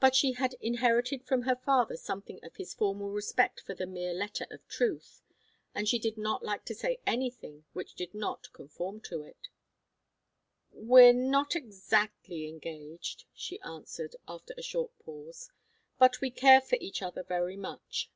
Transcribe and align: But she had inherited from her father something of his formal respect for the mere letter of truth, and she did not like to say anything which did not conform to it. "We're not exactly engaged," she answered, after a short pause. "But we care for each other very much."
But 0.00 0.14
she 0.14 0.32
had 0.32 0.52
inherited 0.60 1.24
from 1.24 1.44
her 1.44 1.56
father 1.56 1.96
something 1.96 2.44
of 2.44 2.56
his 2.56 2.74
formal 2.74 3.10
respect 3.12 3.58
for 3.60 3.74
the 3.74 3.86
mere 3.86 4.12
letter 4.12 4.46
of 4.50 4.68
truth, 4.68 5.22
and 5.74 5.88
she 5.88 5.98
did 5.98 6.18
not 6.18 6.44
like 6.44 6.66
to 6.66 6.74
say 6.74 6.98
anything 7.06 7.64
which 7.72 7.94
did 7.94 8.12
not 8.12 8.52
conform 8.52 9.00
to 9.08 9.22
it. 9.22 9.48
"We're 10.72 11.14
not 11.14 11.56
exactly 11.56 12.46
engaged," 12.46 13.24
she 13.32 13.58
answered, 13.62 14.14
after 14.28 14.52
a 14.58 14.62
short 14.62 14.92
pause. 14.98 15.50
"But 15.98 16.20
we 16.20 16.30
care 16.30 16.60
for 16.60 16.76
each 16.78 17.00
other 17.00 17.22
very 17.22 17.56
much." 17.56 18.10